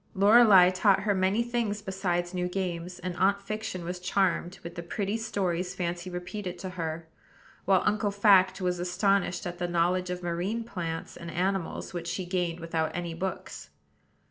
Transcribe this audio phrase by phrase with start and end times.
[0.15, 4.81] Lorelei taught her many things besides new games; and Aunt Fiction was charmed with the
[4.81, 7.07] pretty stories Fancy repeated to her,
[7.65, 12.25] while Uncle Fact was astonished at the knowledge of marine plants and animals which she
[12.25, 13.69] gained without any books.